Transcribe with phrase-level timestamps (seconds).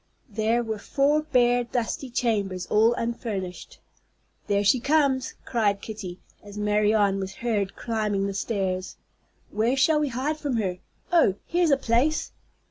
[0.31, 3.77] There were four bare, dusty chambers, all unfurnished.
[4.47, 8.95] "There she comes," cried Kitty, as Marianne was heard climbing the stairs.
[9.51, 10.79] "Where shall we hide from her?
[11.13, 12.31] Oh, here's a place!"